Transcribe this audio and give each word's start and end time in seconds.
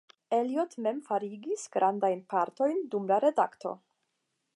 Eliot 0.35 0.71
mem 0.85 1.01
forigis 1.09 1.65
grandajn 1.75 2.23
partojn 2.35 2.81
dum 2.95 3.05
la 3.13 3.21
redakto. 3.27 3.75